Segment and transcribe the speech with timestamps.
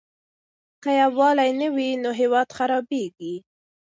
[0.83, 3.35] که يووالی نه وي نو هېواد خرابيږي.